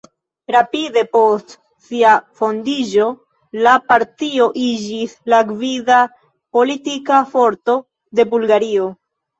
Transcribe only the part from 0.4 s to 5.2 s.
Rapide post sia fondiĝo la partio iĝis